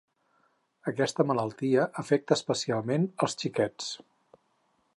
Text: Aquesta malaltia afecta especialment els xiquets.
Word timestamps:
Aquesta 0.91 1.25
malaltia 1.31 1.83
afecta 2.03 2.37
especialment 2.39 3.05
els 3.27 3.37
xiquets. 3.43 3.93